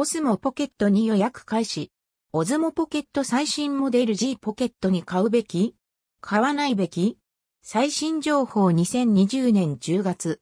[0.00, 1.90] オスモポケットに予約開始。
[2.32, 5.74] オズモポケット最新モデル G ポケットに買うべき？
[6.20, 7.18] 買わないべき？
[7.62, 10.40] 最新情報2020年10月。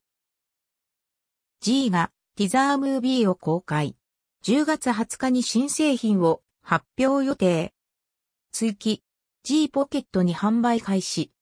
[1.62, 3.96] G がティザームービーを公開。
[4.44, 7.72] 10月20日に新製品を発表予定。
[8.52, 9.02] 追記。
[9.42, 11.32] G ポケットに販売開始。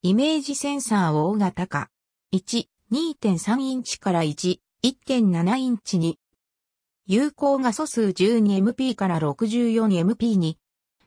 [0.02, 1.90] イメージセンサーを大型化。
[2.32, 6.20] 1、2.3インチから1、1.7インチに。
[7.06, 10.56] 有効画素数 12MP から 64MP に。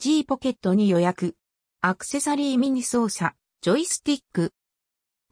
[0.00, 1.36] G ポケットに予約。
[1.80, 4.52] アクセサリーミニ操作、ジョイスティック。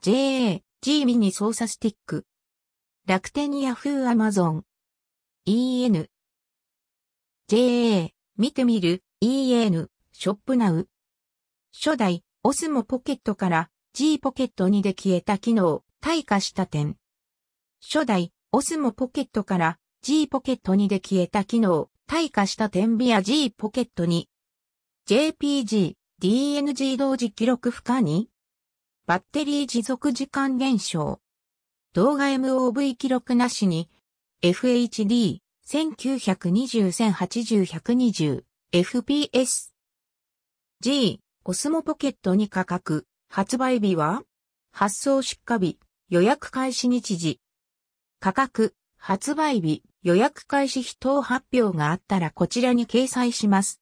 [0.01, 2.25] JA、G ミニ操作スティック。
[3.05, 4.65] 楽天ヤフーアマゾン。
[5.45, 6.09] EN。
[7.49, 10.89] JA、見てみる、EN、ショップナウ。
[11.73, 16.97] 初代、オスモポケットから G ポケット2で消えた機能、退化した点。
[17.83, 24.27] 初代、オスモポケットから G ポケット2で消えた機能、退化した点ビア G ポケット2。
[25.09, 28.29] JPG、DNG 同時記録不可に
[29.07, 31.23] バッテリー持続時間減少。
[31.95, 33.89] 動画 MOV 記録なしに、
[34.43, 38.45] FHD、1920-1080-120、
[38.75, 39.73] FPS。
[40.83, 44.23] G、オスモポケットに価格、発売日は？
[44.71, 45.79] 発送出荷日、
[46.11, 47.41] 予約開始日時。
[48.21, 53.81] 価格、発売日、予約開始非等発表があったらこちらに掲載します。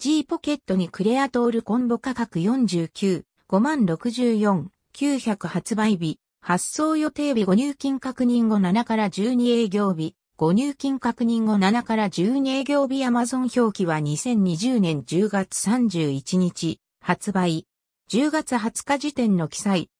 [0.00, 17.68] G ポケットにクレアトールコンボ価格49、5万64、900発売日、発送予定日ご入金確認後7から12営業日、ご入金確認後7から12営業日 Amazon 表記は2020年10月31日発売。
[18.10, 19.90] 10月20日時点の記載。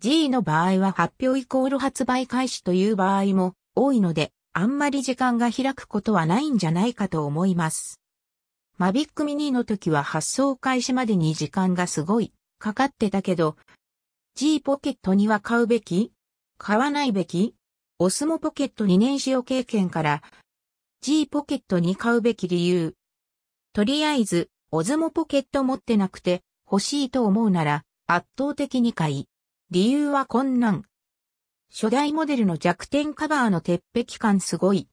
[0.00, 8.00] G の場合は発表イコール発売開始という場合も多いので、あんまり時間が開くことはないんじゃないかと思います。
[8.78, 13.56] マビックミニの時は発送開始までに時間がすごいかかってたけど、
[14.36, 16.12] G ポケットには買うべき？
[16.56, 17.56] 買わないべき？
[17.98, 20.22] オスモポケット2年使用経験から
[21.00, 22.94] G ポケットに買うべき理由。
[23.72, 29.28] とりあえず、オズモポケット持ってなくて欲しいと思うなら圧倒的に買い。
[29.72, 30.84] 理由は困難。
[31.76, 34.88] 初代モデルの弱点カバーの鉄壁感すごい。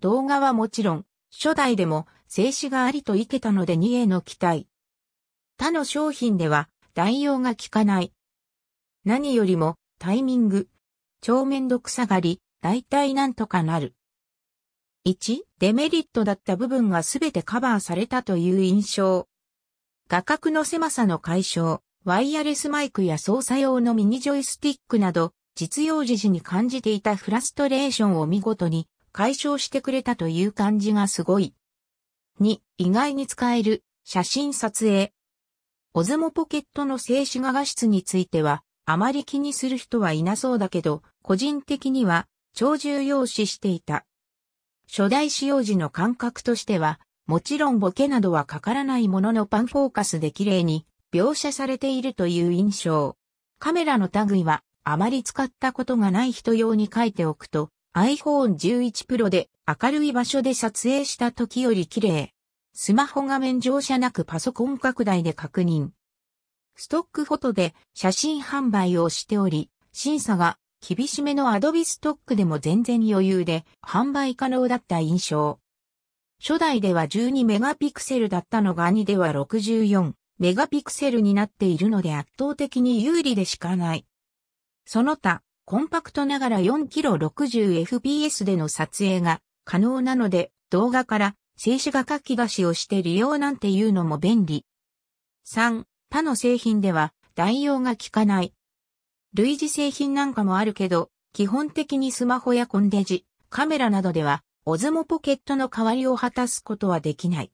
[0.00, 4.68] 動画はもちろん、初代でも静止がありといけたので2への期待。
[5.58, 8.12] 他の商品では代用が効かない。
[9.04, 10.68] 何よりもタイミング、
[11.20, 13.96] 超めんどくさがり、大体なんとかなる。
[15.08, 19.26] 1、デメリットだった部分がすべてカバーされたという印象。
[20.08, 31.54] 画角の狭さの解消、ワイヤレスマイクや操作用のミニジョイスティックなど、実用時時に感じていたフラストレーションを見事に解消してくれたという感じがすごい。
[32.40, 35.12] 2、意外に使える写真撮影。
[35.92, 44.06] オズモポケットの静止画画質については、あまり気にする人はいなそうだけど、個人的には超重要視していた。
[44.88, 53.16] 初代使用時の感覚としては、もちろんボケなどはかからないもののパンフォーカスで綺麗に描写されているという印象。
[53.58, 62.32] カメラの類はあまり使ったことがない人用に書いておくと iPhone 11 Pro で明るい場所で撮影した時より綺麗。
[62.72, 65.90] スマホ画面乗車なくパソコン拡大で確認。
[66.76, 75.58] ストックフォトで写真販売をしており、審査が厳しめの Adobe ストックでも全然余裕で販売可能だった印象。
[76.40, 84.06] 初代では12メガピクセルだったのが2では64メガピクセルになっているので圧倒的に有利でしかない。
[84.92, 94.66] その他、コンパクトながら 4kg60fps での撮影が可能なので動画から静止画書き出しをして利用なんていうのも便利。
[95.46, 98.52] 3、他の製品では代用が効かない。
[99.32, 107.52] 類似製品なんかもあるけど、基本的にスマホやコンデジ、カメラなどではオズモポケットの代わりを果たすことはできない。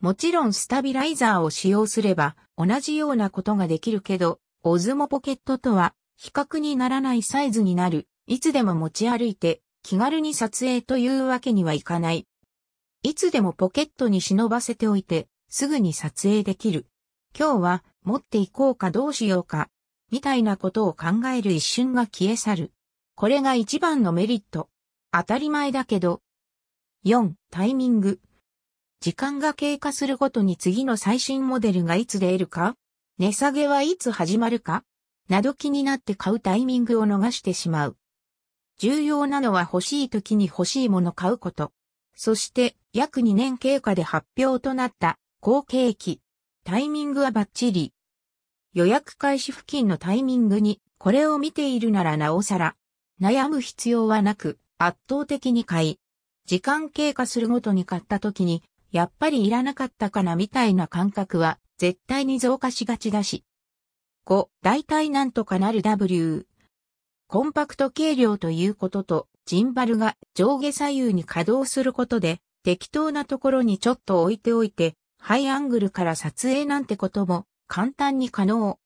[0.00, 12.26] もちろんスタビライザーを使用すれば同じようなことができるけど、オズモポケットとは比較にならないサイズになる、いつでも持ち歩いて気軽に撮影というわけにはいかない。
[13.02, 16.86] いつでもポケットに忍ばせておいてすぐに撮影できる。
[17.38, 19.68] 今日は持っていこうかどうしようか、
[20.10, 22.72] みたいなことを考える一瞬が消え去る。
[23.14, 24.68] これが一番のメリット。
[25.12, 26.22] 当たり前だけど。
[27.04, 27.32] 4.
[27.50, 28.20] タイミング。
[29.00, 32.74] 時間が経過するごとに次の最新モデルがいつ出るか
[33.18, 34.82] 値下げはいつ始まるか
[35.28, 37.96] など気になって買うタイミングを逃してしまう。
[38.78, 41.72] 重要なのは欲しい時に欲しいもの買うこと。
[42.14, 46.20] そして約2年経過で発表となった後継機。
[46.64, 47.92] タイミングはバッチリ。
[48.74, 52.76] 予約開始付近のタイミングにこれを見ているならなおさら
[53.20, 55.98] 悩む必要はなく圧倒的に買い、
[56.44, 58.62] 時間経過するごとに買った時に、
[58.92, 63.44] やっぱりいらなかったかなみたいな感覚は絶対に増加しがちだし。
[64.26, 66.48] 5、大体なんとかなる W。
[67.28, 78.80] コンパクト軽量ということと、ジンバルが上下左右に稼働することで、適当なところにちょっと置いておいて、ハイアングルから撮影なんてことも簡単に可能。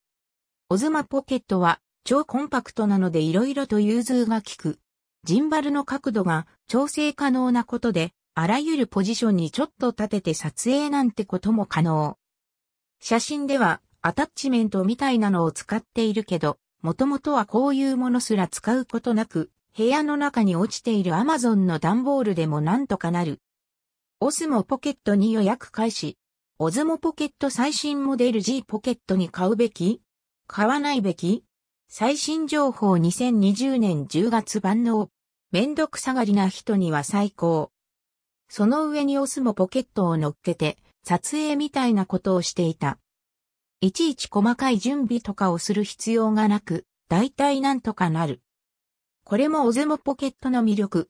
[0.69, 4.79] オズマポケットは超コンパクトなので色々と融通が効く。
[5.23, 12.19] ジンバルの角度が調整可能なことで、あらゆるポジションにちょっと立てて撮影なんてことも可能。
[12.99, 23.41] 写真ではアタッチメントみたいなのを使っているけど、もともとはこういうものすら使うことなく、部屋の中に落ちているアマゾンの段ボールでもなんとかなる。
[24.19, 26.17] オスモポケットに予約開始。
[26.57, 30.01] オズモポケット最新モデル G ポケットに買うべき？
[30.47, 31.43] 買わないべき？
[31.87, 35.09] 最新情報2020年10月版の
[35.51, 37.71] めんどくさがりな人には最高。
[38.49, 42.97] その上にオスもポケットを乗っけて撮影みたいなことをしていた。
[43.83, 48.43] いちいち細かい準備とかをする必要がなく、だいたいなんとかなる。
[49.23, 51.09] これもオズモポケットの魅力。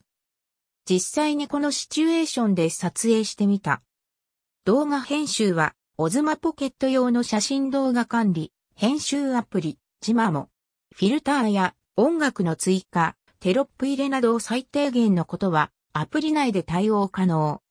[0.85, 3.81] 実際にこのシチュエーションで撮影してみた。
[4.63, 10.47] 動画編集は、オズマポケット用の写真動画管理、編集アプリ、ジマモ。
[10.95, 17.61] フィルターや音楽の追加、テロップ入れなどを最低限のことはアプリ内で対応可能。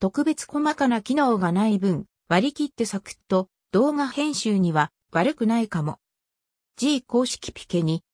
[0.00, 5.98] 特別細かな機能がない分、割り切ってサクッと動画編集には悪くないかも。
[6.76, 8.04] G 公式ピケに、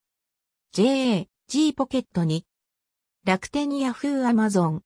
[0.72, 2.46] JA、G ポケットに、
[3.26, 4.80] 楽天 Yahoo Amazon、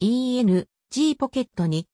[0.00, 1.88] EN、G ポケットに、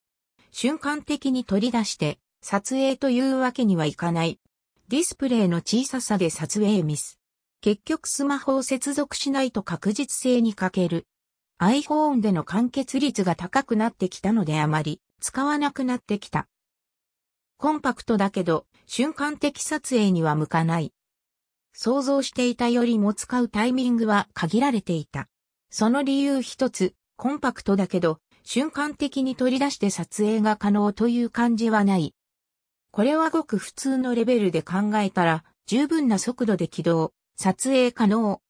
[0.51, 4.39] 瞬間的に取り出して撮影というわけにはいかない。
[4.87, 7.17] ディスプレイの小ささで撮影ミス。
[7.59, 11.07] 結局スマホを接続しないと確実性に欠ける。
[11.59, 16.47] iPhone での完結率が高くなってきたのであまり使わなくなってきた。
[17.57, 20.93] コンパクトだけど瞬間的撮影には向かない。
[21.73, 25.29] 想像していたよりも使うタイミングは限られていた。
[25.71, 32.13] その理由一つ、コンパクトだけど瞬間的に取り出して撮影が可能という感じはない。
[32.95, 38.41] これはごく普通のレベルで考えたら十分な速度で起動、撮影可能。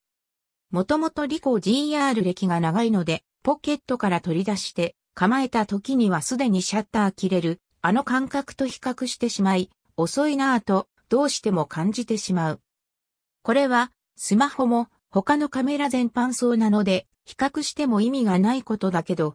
[0.70, 12.60] もともとリコ GR 歴が長いので、ポケットから取り出して構えた時にはすでにシャッター切れる、あの感覚と比較してしまい、遅いなぁとどうしても感じてしまう。
[13.42, 19.34] これはスマホも他のカメラ全般そうなので比較しても意味がないことだけど、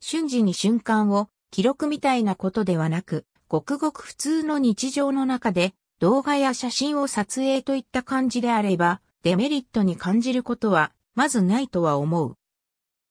[0.00, 12.36] 瞬時に瞬間を記録みたいなことではなく、ごくごく普通の日常の中で動画や写真を撮影といった感じであれば、デメリットに感じることはまずないとは思う。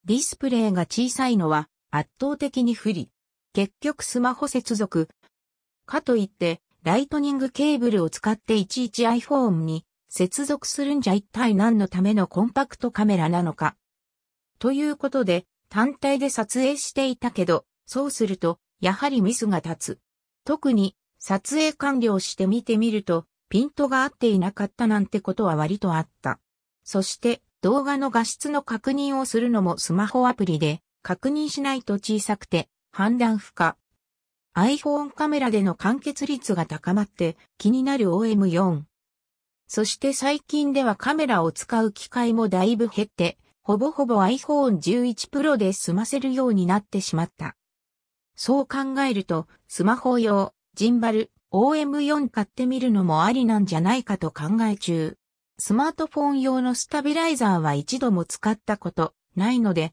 [0.05, 3.09] ディスプレイが小さいのは圧倒的に不利。
[3.53, 5.09] 結局スマホ接続。
[5.87, 13.75] かといって、ライトニングケーブルを使っていちいち iPhone に接続するんじゃ一体何のためのコンパクトカメラなのか。
[14.59, 19.99] ということで、単体で撮影していたけど、そうすると、やはりミスが立つ。
[20.47, 26.39] 特に、撮影完了して見てみると、ピントが合っていなかったなんてことは割とあった。
[26.85, 33.75] そして、動画の画質の確認をするのもスマホアプリで、確認しないと小さくて、判断不可。
[34.55, 38.83] iPhone カメラでの完結率が高まって気になる OM4。
[39.67, 47.57] そして最近ではカメラを使う機会もだいぶ減って、ほぼほぼ iPhone 11 Pro で済ませるようになってしまった。
[48.37, 55.17] そう考えると、スマホ用、ジンバル、OM4 買ってみるのもありなんじゃないかと考え中。
[55.57, 59.91] スマートフォン用のスタビライザーは一度も使ったことないので、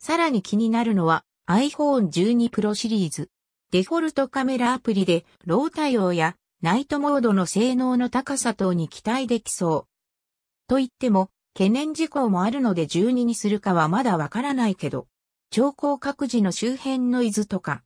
[0.00, 3.30] さらに気になるのは iPhone 12 Pro シリーズ。
[3.70, 10.68] デフォルトカメラアプリでロー対応やナイトモードの性能の高さ等に期待できそう。
[10.68, 15.06] と言っても、懸念事項もあるので12にするかはまだわからないけど、
[15.54, 17.82] 超広角時の周辺ノイズとか。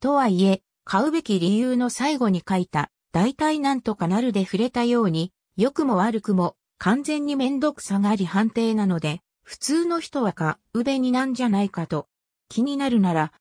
[0.00, 12.08] とはいえ、買うべき理由の最後に書いた、大体なんとかなるで触れたように、良くも悪くも、完全にめんどくさがり判定なので、普通の人はか、うべになんじゃないかと。
[12.48, 13.34] 気になるなら、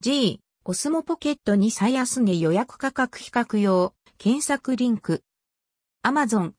[0.00, 5.22] G、オスモポケットに最安値予約価格比較用、検索リンク。
[6.02, 6.54] Amazon、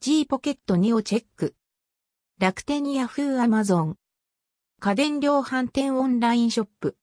[0.00, 1.54] G ポケット2をチェック。
[2.40, 3.96] 楽天ヤフーアマゾン。
[4.78, 6.96] 家電量販店オンラインショップ。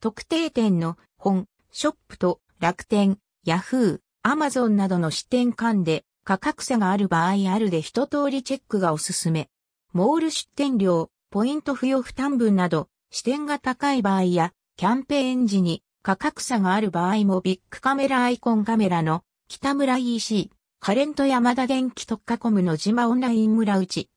[0.00, 9.50] 特定店の本、ショップと楽天、ヤフー、アマゾンなどの支店間で価格差がある場合あるで一通りチェックがおすすめ。
[9.92, 20.50] モール出店料、ポイント付与負担分など、支店が高い場合や、キャンペーン時に価格差がある場合もビッグカメラアイコンカメラの北村 EC、
[20.80, 24.08] カレント山田電機特化コムの島オンライン村内。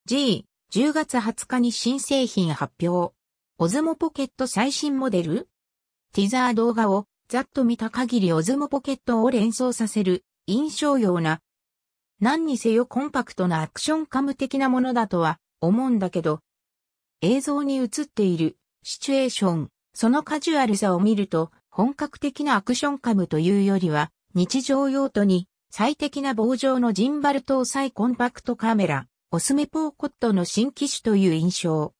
[0.05, 3.15] ?G、10月20日に新製品発表。
[3.57, 5.49] オズモポケット最新モデル
[6.13, 11.41] ティザー動画をざっと見た限りオズモポケットを連想させる印象ような。
[12.21, 16.41] 何にせよコンパクトなアクションカム的なものだとは思うんだけど、
[17.23, 31.95] 映像に映っているシチュエーション、そのカジュアルさを見ると、本格的なアクションカムというよりは、日常用途に最適な棒状のジンバル搭載コンパクトカメラ、オスメポーコットの新機種という印象。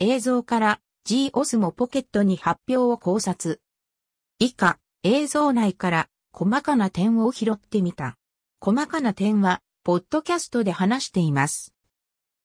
[0.00, 3.60] 映像から G オスモポケットに発表を考察。
[4.40, 8.16] 以下、映像内から細かな点を拾ってみた。
[8.60, 11.72] 細かな点は、ポッドキャストで話しています。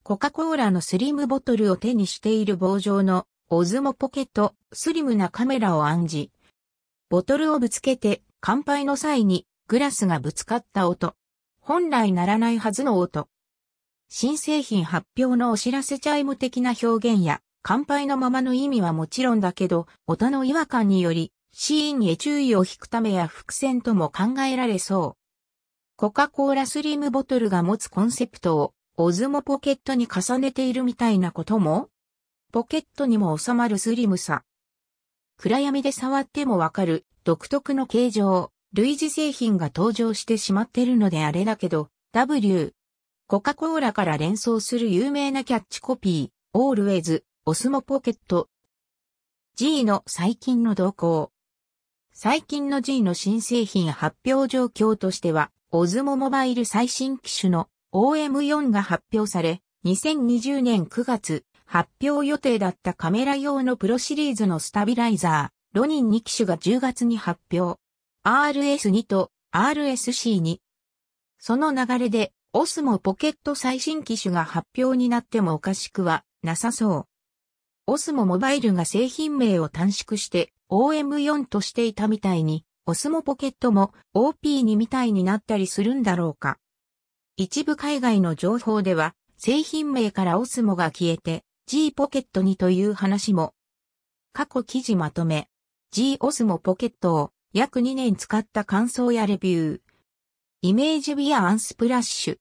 [0.03, 6.29] コカ・コーラのスリムボトルを手にしている棒状のオズモポケット、スリムなカメラを暗示。
[7.10, 11.15] ボトルをぶつけて乾杯の際にグラスがぶつかった音。
[11.62, 13.29] 本来ならないはずの音。
[14.10, 25.24] 新製品発表のお知らせチャイム的な表現や、乾杯のままの意味はもちろんだけど、音の違和感により、シーンへ注意を引くためや伏線とも考えられそう。
[25.96, 31.89] コカ・コーラスリムボトルが持つコンセプトを、オズモポケットに重ねているみたいなことも
[32.51, 34.43] ポケットにも収まるスリムさ。
[35.38, 38.52] 暗闇で触ってもわかる独特の形状。
[38.75, 42.74] 類似製品が登場してしまってるのであれだけど、W。
[43.27, 48.50] コカ・コーラから連想する有名なキャッチコピー、Always、オスモポケット。
[49.56, 51.32] G の最近の動向。
[52.13, 67.83] 最近の G の新製品発表状況としては、オズモモバイル最新機種の OM4 が発表され、2020年9月、発表予定だったカメラ用のプロシリーズのスタビライザー、ロニン2機種が10月に発表。
[68.25, 70.60] RS2 と RSC2。
[71.39, 77.06] その流れで、オスモポケット最新機種が発表になってもおかしくはなさそう。
[77.86, 86.60] オスモモバイルが製品名を短縮して OM4 としていたみたいに、オスモポケットも OP2 みたいになったりするんだろうか。
[87.36, 93.53] 一部海外の情報では、製品名からオスモが消えて G ポケットにという話も。
[94.32, 95.50] 過去記事まとめ。
[95.92, 99.81] G オスモポケットを約2年使った感想やレビュー。
[100.63, 102.38] イメージビアアンスプラッシュ。